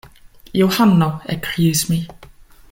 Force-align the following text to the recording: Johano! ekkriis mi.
Johano! 0.61 1.09
ekkriis 1.35 1.87
mi. 1.91 2.01